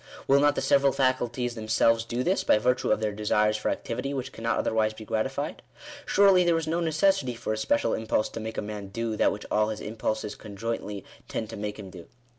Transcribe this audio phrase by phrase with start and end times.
[0.27, 3.69] Will not the several faculties them selves do this, by virtue of their desires for
[3.69, 5.61] activity, which can not otherwise be gratified?
[6.07, 9.31] Surely there is no necessity for a special impulse to make a man do that
[9.31, 12.07] which all his impulses conjointly tend to make him do.